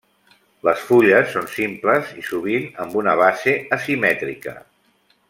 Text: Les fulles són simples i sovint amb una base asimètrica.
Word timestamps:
Les 0.67 0.85
fulles 0.85 1.27
són 1.35 1.45
simples 1.57 2.09
i 2.21 2.25
sovint 2.31 2.65
amb 2.85 2.97
una 3.03 3.15
base 3.23 3.55
asimètrica. 3.79 4.57